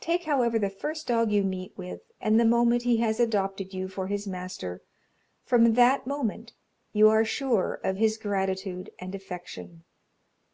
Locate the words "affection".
9.14-9.84